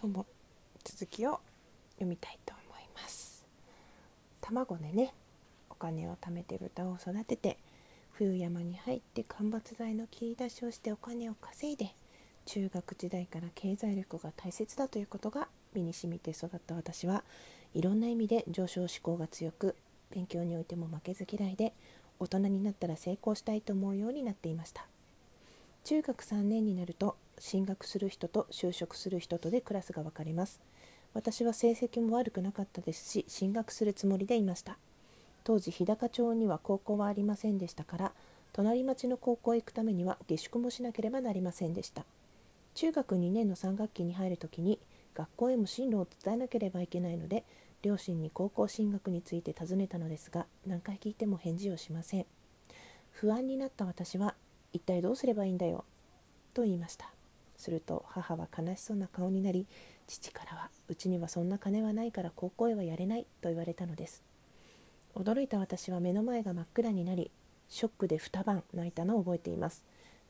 [0.00, 0.26] 今日も
[0.84, 1.40] 続きを
[1.94, 3.44] 読みたいと思います。
[4.40, 5.12] 卵でね
[5.70, 7.58] お金を貯めて豚を育てて
[8.12, 11.96] 冬山に入って間伐材の切り出しをしてお金を稼いで
[12.46, 17.24] 中学時代から経済力が大切だということが身に染みて育った私は
[17.74, 19.74] いろんな意味で上昇志向が強く
[20.10, 21.74] 勉強においても負けず嫌いで
[22.20, 24.86] 大人になったら成功したいと思うようになっていました。
[25.82, 30.60] 中学3年になると進学する人と就職する人とでクラスが分かれます。
[31.14, 34.78] 私は成績も悪くなかったですし進学するつもりでいました。
[35.44, 38.12] 当時日高町には高校はありませんでしたから
[38.52, 42.04] 隣町の高校へ行くためには下宿もしなければなりませんでした。
[42.74, 44.78] 中学2年の3学期に入る時に
[45.14, 47.44] 学校へも進路を伝えなければいけないので
[47.82, 52.26] 両親に高校進学について尋ねたのですが何回聞いても返事をしません。
[53.10, 54.34] 不安になった私は
[54.72, 55.84] 一体どうすればいいんだよ
[56.54, 57.17] と言いました。
[57.58, 59.66] すると母は悲しそうな顔になり
[60.06, 64.22] 父からはうちにはそんな金はないから高校へはやれないと言われたのです。
[65.14, 67.30] 驚いた私は目の前が真っ暗になり
[67.68, 69.84] ショックで二晩泣いたのを覚えています。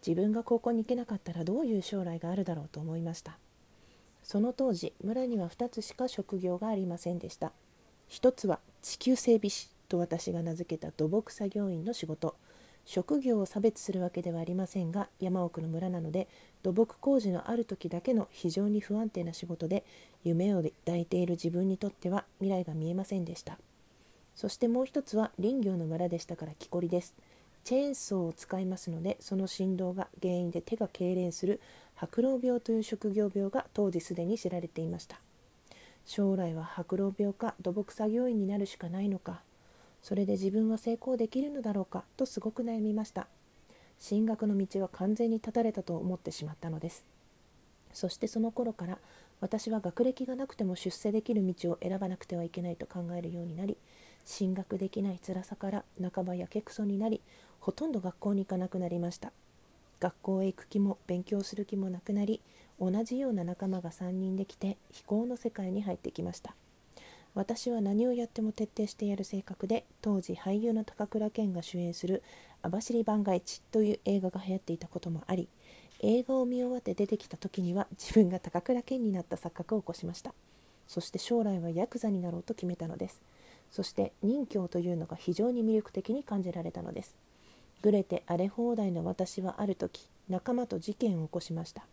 [0.07, 3.39] 自分が高校に行けなかったらどういう将来があるだろうと思いました。
[4.23, 7.53] その当時村には2つしか職業がありませんでした。
[8.11, 12.37] 1つは地球整備士と私が名付けた土木作業員の仕事。
[12.89, 16.27] 職業を差別するわけではありませんが山奥の村なので
[16.63, 19.85] 土木工事のある時だけの非常に不安定な仕事で
[20.25, 23.59] 夢を抱いている自分にとっては未来が見えませんでした。
[24.35, 27.15] そしてもう一つは林業の村でしたから木こりです。
[27.63, 31.61] チェーンソーを使いますのでその振動が原因で手が痙攣する
[31.95, 35.21] 白老病という職業病が当時すでに知られていました。
[36.07, 39.43] 将来は白老病か土木作業員になるしかないのか
[40.09, 42.03] それで自分は成功できるのだろうか？
[42.17, 43.27] とすごく悩みました。
[43.99, 47.05] 進学の道は完全に断たれたと思ってしまったのです。
[47.93, 48.97] そしてその頃から
[49.43, 53.77] 私は学歴がなくても出世できる道を選ばなくてはいけないと考えるようになり
[54.25, 55.85] 進学できない辛さから
[56.15, 57.21] 半ばやけくそになり
[57.61, 59.31] ほとんど学校に行かなくなりました。
[60.01, 62.41] 学校へ行く気も勉強する気もなくなり
[62.81, 66.55] 同じような仲間が3人できて非行の世界に入ってきました。
[67.39, 72.25] 私は何をやっても徹底してやる性格で当時俳優の高倉健が主演する
[72.63, 75.49] 「網走番外地」という映画が流行っていたこともあり
[76.01, 80.35] 映画を見終わって出てきた時には自分が高倉健になった錯覚を起こしました。
[80.89, 83.23] そして将来はヤクザになろうと決めたのです。
[83.71, 87.15] そして任教というのが非常に魅力的に感じられたのです。
[87.83, 91.87] ぐれて荒れ放題の私はある時仲間と事件を起こしました。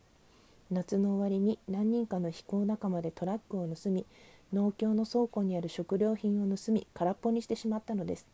[0.71, 4.07] 夏の終わりに何人かの飛行仲間でトラックを盗み
[4.55, 8.25] 農協の倉庫にある食料品を盗み空っぽにしてしまったのです。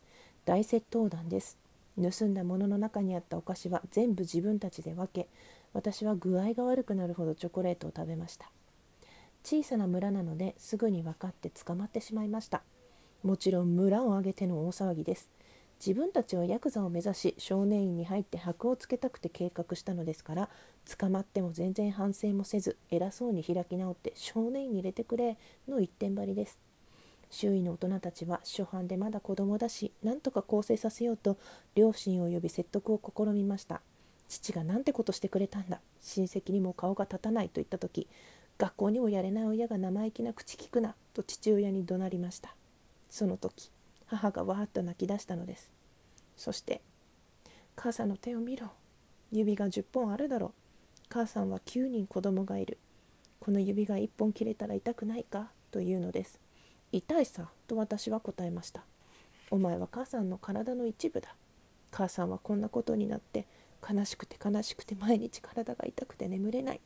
[0.46, 1.58] 大窃盗団です。
[2.00, 5.28] 盗んだものの中にあったお菓子は全部自分たちで分け
[5.74, 8.52] 私は具合が悪くなるほどチョコレートを食べました。
[9.44, 12.62] 小さな村なのですぐに分かって捕まってしまいました。
[13.24, 15.28] もちろん村を挙げての大騒ぎです。
[15.84, 20.50] 自分たちはヤクザを目指し少年院に入って箔をつけたくて計画したのですから
[21.00, 26.60] 捕まっても全然反省もせず偉そうに開き直って少年院に入れてくれの一点張りです。
[27.32, 31.38] 周囲の大人たちは初犯でまだ子供だし何とか更生させようと
[31.74, 33.82] 両親を呼び説得を試みました。
[34.28, 35.82] 父が何てことしてくれたんだ。
[36.00, 38.08] 親戚にも顔が立たないと言った時
[38.60, 42.56] 学校にもやれない親が生意気な口聞くなと父親に怒鳴りました。
[43.10, 43.72] その時
[44.12, 45.72] 母がわーっと泣き出したのです。
[46.36, 46.82] そして
[47.78, 48.68] 「母さんの手を見ろ。
[49.32, 50.52] 指が10本あるだろう。
[51.08, 52.78] 母さんは9人子供がいる。
[53.40, 56.42] この指が1本切れたら痛くないか?」というのです。
[56.92, 58.84] 痛いさと私は答えました。
[59.50, 61.34] お前は母さんの体の一部だ。
[61.90, 63.48] 母さんはこんなことになって
[63.90, 66.82] 悲しくて悲しくて毎日体が痛くて眠れない。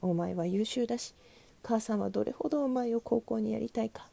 [0.00, 1.14] お前は優秀だし
[1.62, 4.08] 母さんはどれほどお前を高校にやりたいか？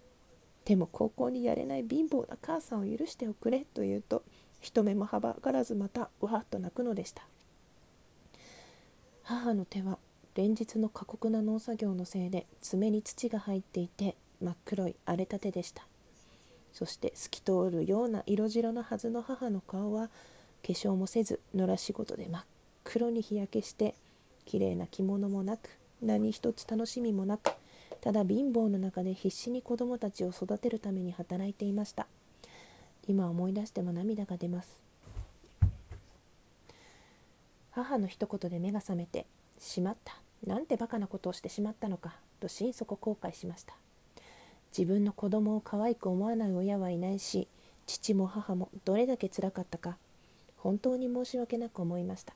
[0.70, 4.22] でも高校にやれない貧乏な母さんを許しておくれと言うと
[4.62, 7.24] 人目もはばからずまたわーっと泣くのでした。
[9.24, 9.98] 母の手は
[10.36, 15.88] 連日の過酷な農作業のせいで爪に土が入っていて真っ黒い荒れた手でした。
[16.72, 20.12] そして透き通るような色白のはずの母の顔は化
[20.74, 22.44] 粧もせず野良仕事で真っ
[22.84, 23.96] 黒に日焼けして
[24.46, 27.54] きれいな着物もなく何一つ楽しみもなく
[28.02, 32.08] ただ貧乏の中で必死に子供たちを育てるために働いていました。
[33.08, 34.82] 今思い出しても涙が出ます。
[37.72, 39.26] 母の一言で目が覚めて
[39.60, 40.22] 「しまった。
[40.46, 43.76] なんてバカなことをしてしまったのか」と心底後悔しました。
[44.78, 47.48] 自分の子供を可愛く思わない親はいないし
[47.88, 49.98] 父も母もどれだけつらかったか
[50.58, 52.34] 本当に申し訳なく思いました。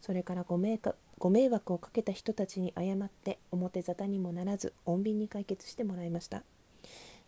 [0.00, 0.78] それからご迷
[1.20, 6.42] ご迷惑をかけた人たちに謝って表沙汰にもならず穏便に解決してもらいました。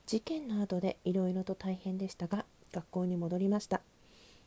[0.06, 3.83] 事件の後でいろいろと大変でしたが学校に戻りました。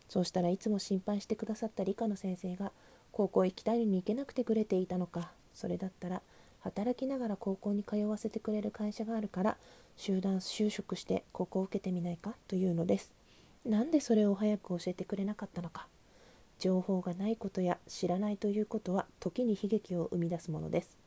[0.09, 2.71] そうしたらいつも心配してくださった理科の先生が
[3.11, 6.21] 高校行きたいのに行けなくてくれていたのかそれだったら
[6.61, 9.57] 働きながら高校に通わせてくれる会社があるから
[9.95, 13.13] 集団就職して高校を受けてみないかというのです。
[13.63, 15.87] なんでそれを早く教えてくれなかったのか。
[16.59, 20.97] 情報がないことや知らないということは時に悲劇を生み出すものです。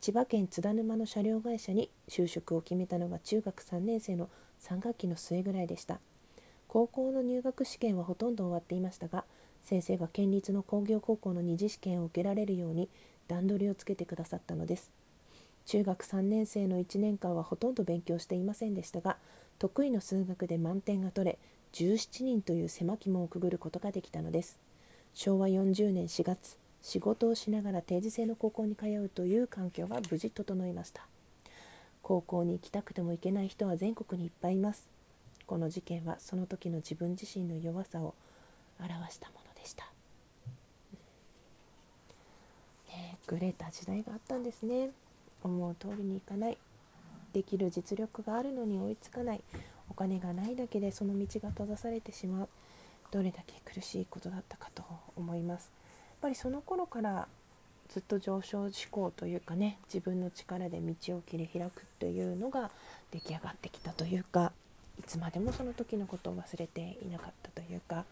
[0.00, 4.28] 千葉県津田沼の車両会社に就職を決めたのが中学3年生の
[4.60, 6.00] 3学期の末ぐらいでした。
[6.68, 9.24] 高校の入学試験はほとんど終わっていましたが
[9.64, 12.88] 先生が県立の工業高校の二次試験を受けられるように
[13.28, 14.92] 段取りをつけてくださったのです。
[15.66, 19.16] 中学3年生の1年間はほとんど勉強していませんでしたが
[19.58, 21.38] 得意の数学で満点が取れ
[21.72, 24.60] 17人という狭き門をくぐることができたのです。
[25.16, 31.06] 昭和40年4月仕事をしながら定時制の高校に通うという環境が無事整いました。
[32.02, 34.90] 高校に行きたくても行けない人は全国にいっぱいいます。
[35.46, 38.14] この事件はその時の自分自身の弱さを
[38.78, 39.86] 表したものでした、
[42.88, 44.90] ね、グレた時代があったんですね。
[45.42, 46.58] 思う通りにいかない。
[47.32, 49.40] できる実力があるのに追いつかない。
[49.88, 52.48] お金がないだけでその道が閉ざされてしまう。
[53.10, 54.82] どれだけ苦しいことだったかと
[55.16, 55.70] 思います。
[55.74, 57.28] やっぱりその頃から
[57.88, 62.70] ずっと上昇志向というかね自分の力で道を切り開くというのが
[63.12, 64.52] 出来上がってきたというか
[64.98, 68.04] いつまでもその時のことを忘れていなかったというか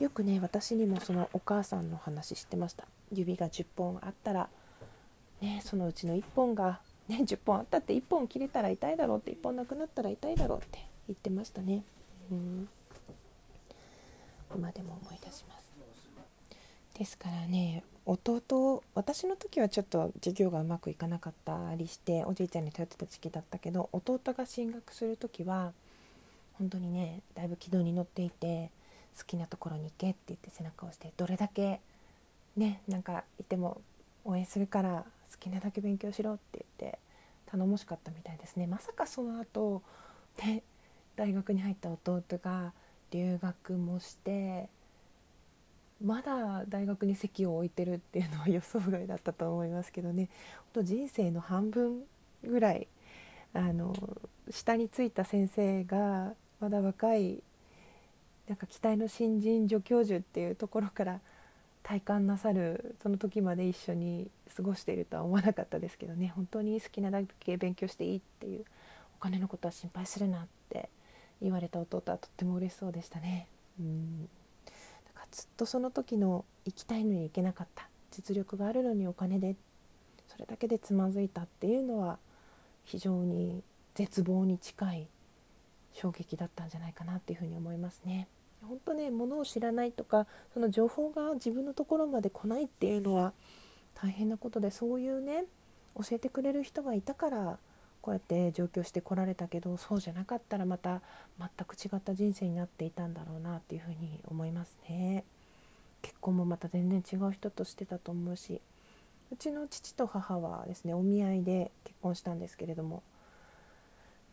[0.00, 2.86] よくね私にもそのお母さんの話知ってました。
[3.12, 4.48] 指が10本あったら
[5.44, 11.82] ね、そのうちの1本が、ね、10本あったって1本切れたら痛いだろうって1本なくなったら痛いだろうって言ってましたね。
[12.30, 12.68] うん。
[14.54, 15.64] 今でも思い出します。
[16.98, 25.72] ですからね弟私の時はちょっと授業がうまくいかなかったりしておじいちゃんに頼ってた時期だったけど弟が進学する時は
[26.58, 28.70] 本当にねだいぶ軌道に乗っていて
[29.18, 31.80] 好きなところに行けって言って背中を押してどれだけ
[32.56, 33.80] ねなんかいても
[34.24, 36.98] 応援するから好きなだけ勉強しろって言って
[37.46, 38.66] 頼もしかったみたいですね。
[38.66, 39.82] まさかその後
[40.36, 40.62] で
[41.16, 42.72] 大学に入った弟が
[43.14, 44.68] 留学もして
[46.04, 50.28] まだ大学に籍を置いてるっていうのは予想外だったと思いますけどね。
[50.74, 52.02] 本当人生の半分
[52.42, 52.88] ぐらい
[53.52, 53.94] あの
[54.50, 57.40] 下についた先生がまだ若い
[58.48, 61.20] なんか期待の新人助教授っていうところから
[61.84, 66.32] 体感なさるその時まで一緒に過ごしているとは思わなかったですけどね。
[66.34, 68.64] 本当に好きなだけ勉強していいっていう
[69.16, 70.63] お金のことは心配するなって
[71.42, 73.46] 言われた弟はとっても嬉しそうでしたね。
[73.78, 74.24] うん。
[74.24, 77.88] だからずっとその時の行きたいのに行けなかった。
[78.10, 79.56] 実力があるのにお金で。
[80.28, 82.18] それだけでつまずいたっていうのは
[82.84, 83.62] 非常に
[83.94, 85.06] 絶望に近い
[85.92, 88.26] 衝撃だったんじゃないかなっていうふうに思いますね。
[88.62, 93.32] 本当ねものを知らないとかその情報が自分のところまで来ないっていうのは
[93.94, 95.44] 大変なことでそういうね
[95.96, 97.58] 教えてくれる人がいたから
[98.04, 101.00] こうやって上京してこられたけどそうじゃなかったらまた
[101.38, 105.24] 全く違った人生になっていたんだろうなっていうふうに思いますね。
[106.02, 108.60] 結婚もまた全然違う人としてたと思うし
[109.32, 113.02] うちの父と母はですねお見合いで結婚したんですけれども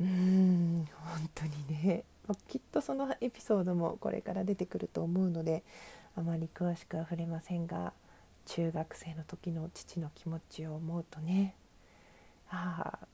[0.01, 2.04] うーん本当にね
[2.50, 5.63] きっとそのエピソードもこれから出てくると思うので
[6.18, 7.94] あまり詳しくは触れませんが
[8.48, 11.56] 中学生の時の父の気持ちを思うとね
[12.50, 13.08] ああっ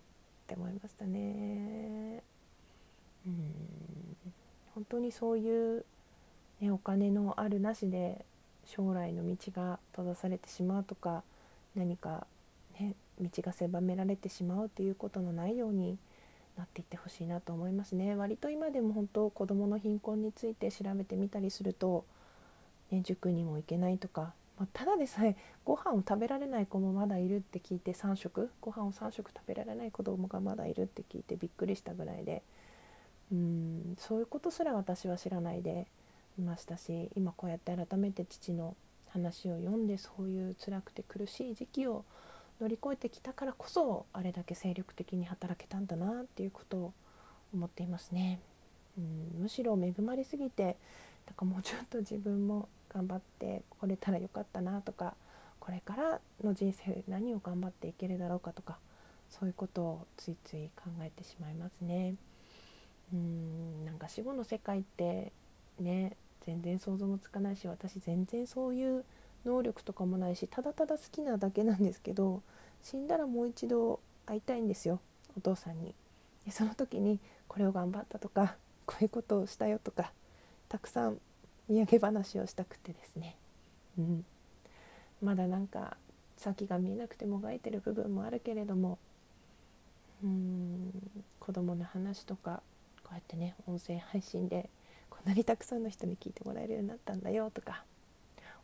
[0.47, 2.23] て思いましたね。
[3.25, 3.33] うん
[4.73, 5.85] 本当にそういう、
[6.61, 8.25] ね、お金のあるなしで
[8.65, 11.23] 将来の道が閉ざされてしまうとか
[11.75, 12.27] 何か、
[12.79, 15.97] ね、道が狭められてしまうっていうことのないように
[16.57, 18.15] なっていってほしいなと思いますね。
[18.15, 22.03] 割と今でも本当子どもの貧困について調べてみたりすると、
[22.91, 28.49] ね、塾にも行けないとか、まあ、ただでさえご飯を食べられない子もまだいるって聞いて3食？
[28.59, 32.41] ご飯を3食食べられない子供がまだいるって聞いてびっくりしたぐらいで
[33.31, 35.87] うんそういうことすら私は知らないで
[36.39, 38.75] いましたし今こうやって改めて父の
[39.09, 42.05] 話を読んでそういう辛くて苦しい時期を
[42.61, 46.93] 乗り越えてきたからこそあれだけ精力的に働けたんだなっていうことを
[47.53, 48.39] 思っていますね。
[48.97, 50.75] うんむしろ恵まれすぎて
[51.27, 55.13] だからもうちょっと自分も頑張ってこれたらよかったなとか
[55.59, 58.77] これからの人生何を頑張っていけるだろうかとか
[59.29, 62.15] そういうことをついつい考えてしまいますね。
[63.13, 65.31] うんなんか死後の世界って
[65.79, 69.05] ね全然想像もつかないし私全然そういう
[69.45, 72.41] 能力とかもないしただただ好きなだけなんですけど
[72.83, 74.99] 死んだらもう一度会いたいんですよ
[75.37, 75.93] お父さんに。
[76.45, 80.13] でその時にこれを頑張ったとか こういうことをしたよとか
[80.69, 81.19] たくさん
[81.69, 83.35] 土産話をしたくてですね、
[83.97, 84.25] うん、
[85.21, 85.97] まだなんか
[86.37, 88.97] 先が見えなくてもがいてる部分もあるけれども
[90.23, 90.93] うん
[91.39, 92.61] 子供の話とか
[93.07, 94.69] こうやってね音声配信で
[95.09, 97.83] こんなにたくさんの人に聞いてもらえるようになったんだよとか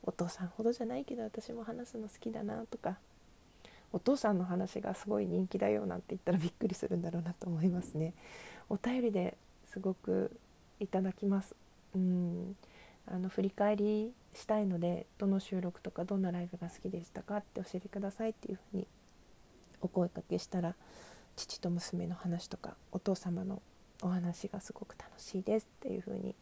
[0.04, 2.98] お父さんほどじゃないけど私も話すの好きだなとか
[3.94, 8.14] お父さんの話がすごい人気だよなんて言ったらびっくりするんだろうなと思いますね。
[8.68, 9.38] お便りで
[9.72, 10.36] すごく
[10.80, 11.56] いただきます。
[11.96, 12.56] うん。
[13.06, 18.88] あの振り返りしたいのでどの収録とかどんなライブが好きでしたかって教えてくださいっていうふうに
[19.82, 20.76] お声かけしたら
[21.36, 23.62] 父と娘の話とかお父様の
[24.04, 26.36] お話がすごく楽しいですっていうふうに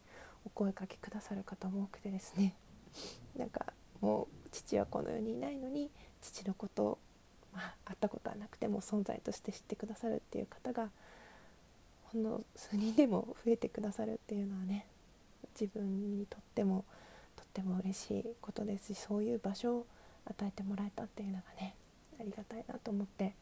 [0.46, 2.56] お声かけくださる方も多くてですね。
[3.38, 5.90] なんかもう父はこの世にいないのに
[6.22, 6.98] 父のことを、
[7.54, 10.90] まあ、会ったことはなくても存在として知ってくださるっていう方が
[12.12, 14.88] ほんの数人でも増えてくださるっていうのはね
[15.60, 16.84] 自分にとっても
[17.36, 19.86] とっても嬉しいことですしそういう場所を
[20.26, 21.76] 与えてもらえたっていうのがね
[22.20, 23.36] ありがたいなと思って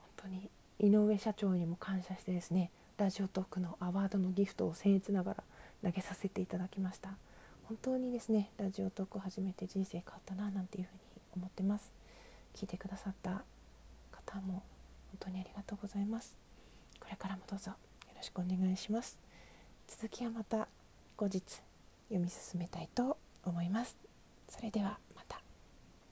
[0.00, 2.70] 本当に井上社長にも感謝してですね
[3.02, 5.42] ラジオトークのアワードのギフトを僭越ながら
[5.82, 7.10] 投げさせていただきました。
[7.64, 11.00] 本当にですねラジオトークを始めて人生変わったななんていうふうに
[11.34, 11.90] 思ってます。
[12.54, 13.42] 聞いてくださった
[14.12, 14.62] 方も本
[15.18, 16.36] 当にありがとうございます。
[17.00, 17.76] これからもどうぞよ
[18.14, 19.18] ろしくお願いします。
[19.88, 20.68] 続きはまた
[21.16, 21.42] 後日
[22.08, 23.96] 読み進めたいと思います。
[24.48, 24.98] それでは。